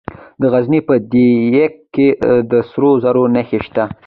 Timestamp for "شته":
3.65-3.83